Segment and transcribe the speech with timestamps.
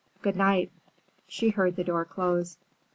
[0.23, 0.71] Good night."
[1.27, 2.57] She heard the door close.